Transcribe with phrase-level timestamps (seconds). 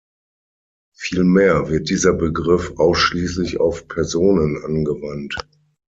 [0.97, 5.35] Vielmehr wird dieser Begriff ausschließlich auf Personen angewandt.